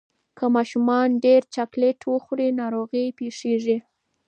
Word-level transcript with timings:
که 0.37 0.45
ماشومان 0.55 1.09
ډیر 1.25 1.41
چاکلېټ 1.53 1.99
وخوري، 2.11 2.47
ناروغي 2.59 3.05
پېښېږي. 3.19 3.77